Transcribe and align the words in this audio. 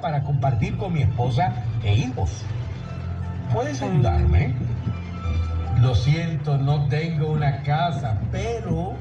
para 0.00 0.22
compartir 0.22 0.76
con 0.76 0.92
mi 0.92 1.02
esposa 1.02 1.52
e 1.82 1.94
hijos. 1.94 2.44
¿Puedes 3.52 3.80
ayudarme? 3.82 4.54
Lo 5.80 5.94
siento, 5.94 6.58
no 6.58 6.86
tengo 6.88 7.32
una 7.32 7.62
casa, 7.62 8.20
pero 8.32 8.94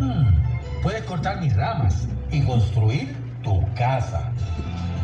hmm, 0.00 0.82
puedes 0.82 1.02
cortar 1.04 1.40
mis 1.40 1.56
ramas 1.56 2.06
y 2.30 2.42
construir 2.42 3.16
tu 3.42 3.64
casa. 3.74 4.30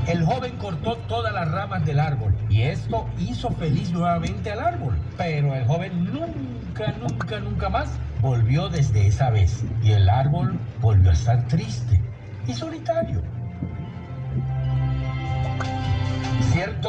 El 0.07 0.23
joven 0.23 0.57
cortó 0.59 0.97
todas 1.09 1.33
las 1.33 1.51
ramas 1.51 1.85
del 1.87 1.99
árbol 1.99 2.37
y 2.51 2.63
esto 2.63 3.09
hizo 3.19 3.51
feliz 3.51 3.91
nuevamente 3.91 4.51
al 4.53 4.61
árbol. 4.61 4.99
Pero 5.17 5.55
el 5.55 5.65
joven 5.67 6.05
nunca, 6.13 6.93
nunca, 7.01 7.41
nunca 7.41 7.69
más 7.71 7.99
volvió 8.21 8.69
desde 8.69 9.07
esa 9.07 9.31
vez 9.31 9.65
y 9.83 9.93
el 9.93 10.11
árbol 10.11 10.59
volvió 10.83 11.11
a 11.11 11.15
estar 11.15 11.47
triste 11.49 11.99
y 12.47 12.53
solitario. 12.53 13.23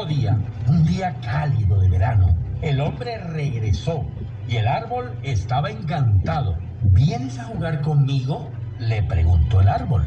Día, 0.07 0.37
un 0.67 0.83
día 0.85 1.15
cálido 1.21 1.79
de 1.79 1.89
verano, 1.89 2.27
el 2.61 2.79
hombre 2.79 3.17
regresó 3.17 4.05
y 4.47 4.57
el 4.57 4.67
árbol 4.67 5.17
estaba 5.23 5.71
encantado. 5.71 6.57
¿Vienes 6.83 7.39
a 7.39 7.45
jugar 7.45 7.81
conmigo? 7.81 8.49
le 8.77 9.01
preguntó 9.03 9.61
el 9.61 9.69
árbol. 9.69 10.05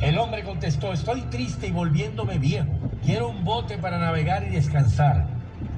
El 0.00 0.18
hombre 0.18 0.42
contestó, 0.42 0.92
estoy 0.92 1.22
triste 1.22 1.68
y 1.68 1.70
volviéndome 1.70 2.38
viejo. 2.38 2.72
Quiero 3.04 3.28
un 3.28 3.44
bote 3.44 3.78
para 3.78 3.98
navegar 3.98 4.42
y 4.44 4.50
descansar. 4.50 5.28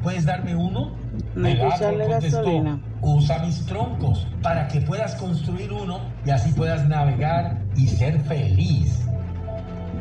¿Puedes 0.02 0.24
darme 0.24 0.54
uno? 0.54 0.96
El 1.36 1.56
que 1.56 1.62
árbol 1.62 2.02
contestó, 2.06 2.38
gasolina. 2.38 2.80
usa 3.02 3.38
mis 3.40 3.66
troncos 3.66 4.26
para 4.42 4.68
que 4.68 4.80
puedas 4.80 5.14
construir 5.16 5.72
uno 5.72 6.00
y 6.24 6.30
así 6.30 6.52
puedas 6.52 6.88
navegar 6.88 7.62
y 7.76 7.88
ser 7.88 8.20
feliz. 8.20 9.01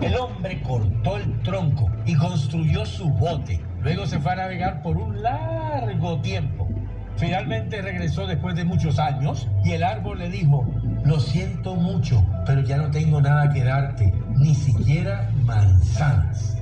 El 0.02 0.16
hombre 0.16 0.62
cortó 0.64 1.18
el 1.18 1.42
tronco 1.44 1.90
y 2.06 2.16
construyó 2.16 2.86
su 2.86 3.08
bote. 3.10 3.64
Luego 3.82 4.08
se 4.08 4.20
fue 4.20 4.32
a 4.32 4.36
navegar 4.36 4.82
por 4.82 4.98
un 4.98 5.22
largo 5.22 6.20
tiempo. 6.22 6.68
Finalmente 7.18 7.82
regresó 7.82 8.26
después 8.26 8.56
de 8.56 8.64
muchos 8.64 8.98
años 8.98 9.48
y 9.64 9.72
el 9.72 9.84
árbol 9.84 10.18
le 10.20 10.30
dijo, 10.30 10.66
lo 11.06 11.20
siento 11.20 11.76
mucho, 11.76 12.26
pero 12.48 12.62
ya 12.62 12.78
no 12.78 12.90
tengo 12.90 13.22
nada 13.22 13.52
que 13.54 13.64
darte, 13.64 14.12
ni 14.36 14.56
siquiera 14.56 15.30
manzanas. 15.44 16.58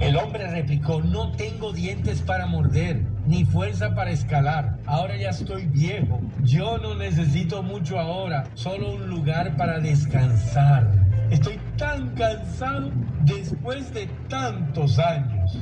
El 0.00 0.16
hombre 0.16 0.46
replicó, 0.48 1.00
no 1.00 1.32
tengo 1.32 1.72
dientes 1.72 2.20
para 2.20 2.46
morder, 2.46 3.02
ni 3.26 3.44
fuerza 3.44 3.94
para 3.94 4.10
escalar. 4.10 4.76
Ahora 4.86 5.16
ya 5.16 5.30
estoy 5.30 5.66
viejo. 5.66 6.20
Yo 6.42 6.78
no 6.78 6.94
necesito 6.96 7.62
mucho 7.62 7.98
ahora, 7.98 8.44
solo 8.54 8.94
un 8.94 9.08
lugar 9.08 9.56
para 9.56 9.78
descansar. 9.78 10.90
Estoy 11.30 11.58
tan 11.76 12.14
cansado 12.14 12.90
después 13.24 13.92
de 13.92 14.06
tantos 14.28 14.98
años. 14.98 15.58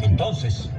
Entonces, 0.00 0.70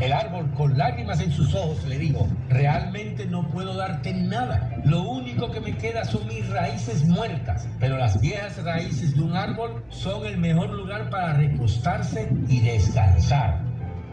el 0.00 0.12
árbol 0.12 0.52
con 0.52 0.76
lágrimas 0.76 1.20
en 1.20 1.32
sus 1.32 1.54
ojos 1.54 1.84
le 1.84 1.98
dijo, 1.98 2.28
realmente 2.48 3.26
no 3.26 3.48
puedo 3.48 3.74
darte 3.74 4.12
nada. 4.12 4.70
Lo 4.84 5.02
único 5.02 5.50
que 5.50 5.60
me 5.60 5.76
queda 5.76 6.04
son 6.04 6.26
mis 6.26 6.48
raíces 6.50 7.06
muertas, 7.06 7.66
pero 7.80 7.96
las 7.96 8.20
viejas 8.20 8.62
raíces 8.62 9.16
de 9.16 9.22
un 9.22 9.36
árbol 9.36 9.82
son 9.88 10.26
el 10.26 10.36
mejor 10.38 10.70
lugar 10.70 11.08
para 11.08 11.32
recostarse 11.32 12.28
y 12.48 12.60
descansar. 12.60 13.62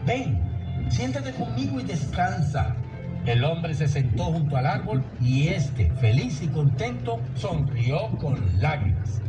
Ven, 0.06 0.40
siéntate 0.88 1.32
conmigo 1.32 1.80
y 1.80 1.84
descansa. 1.84 2.74
El 3.26 3.44
hombre 3.44 3.74
se 3.74 3.88
sentó 3.88 4.24
junto 4.24 4.56
al 4.56 4.66
árbol 4.66 5.04
y 5.20 5.48
este, 5.48 5.90
feliz 5.92 6.42
y 6.42 6.48
contento, 6.48 7.20
sonrió 7.34 8.08
con 8.18 8.38
lágrimas. 8.60 9.20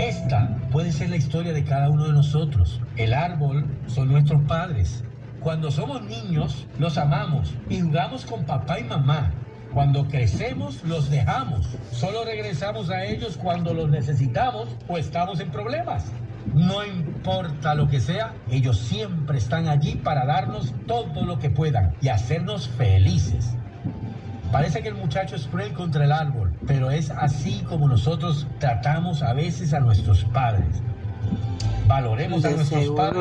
Esta 0.00 0.56
puede 0.70 0.92
ser 0.92 1.10
la 1.10 1.16
historia 1.16 1.52
de 1.52 1.64
cada 1.64 1.90
uno 1.90 2.06
de 2.06 2.12
nosotros. 2.12 2.80
El 2.96 3.12
árbol 3.12 3.66
son 3.86 4.08
nuestros 4.08 4.42
padres. 4.44 5.04
Cuando 5.40 5.70
somos 5.70 6.02
niños, 6.02 6.66
los 6.78 6.98
amamos 6.98 7.54
y 7.68 7.80
jugamos 7.80 8.24
con 8.24 8.44
papá 8.44 8.80
y 8.80 8.84
mamá. 8.84 9.32
Cuando 9.72 10.08
crecemos, 10.08 10.82
los 10.84 11.10
dejamos. 11.10 11.76
Solo 11.92 12.24
regresamos 12.24 12.90
a 12.90 13.04
ellos 13.04 13.36
cuando 13.36 13.74
los 13.74 13.90
necesitamos 13.90 14.68
o 14.88 14.98
estamos 14.98 15.40
en 15.40 15.50
problemas. 15.50 16.12
No 16.54 16.84
importa 16.84 17.74
lo 17.74 17.88
que 17.88 18.00
sea, 18.00 18.34
ellos 18.50 18.78
siempre 18.78 19.38
están 19.38 19.68
allí 19.68 19.96
para 19.96 20.24
darnos 20.24 20.72
todo 20.86 21.24
lo 21.24 21.38
que 21.38 21.50
puedan 21.50 21.94
y 22.00 22.08
hacernos 22.08 22.68
felices. 22.68 23.54
Parece 24.58 24.82
que 24.82 24.88
el 24.88 24.96
muchacho 24.96 25.36
es 25.36 25.46
cruel 25.46 25.72
contra 25.72 26.04
el 26.04 26.10
árbol, 26.10 26.52
pero 26.66 26.90
es 26.90 27.12
así 27.12 27.62
como 27.68 27.86
nosotros 27.86 28.44
tratamos 28.58 29.22
a 29.22 29.32
veces 29.32 29.72
a 29.72 29.78
nuestros 29.78 30.24
padres. 30.24 30.82
Valoremos 31.86 32.44
a 32.44 32.50
nuestros 32.50 32.88
padres. 32.88 33.14